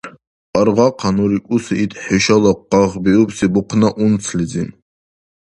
Аргъахъа 0.59 1.09
ну 1.15 1.25
рикӀуси 1.31 1.75
ит 1.83 1.91
хӀушала 2.03 2.51
къагъбиубси 2.69 3.47
бухъна 3.53 3.89
унцлизи! 4.03 4.63